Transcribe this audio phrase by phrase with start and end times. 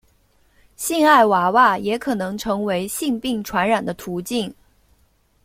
[0.75, 4.51] 性爱娃娃也可能成为性病传染的途径。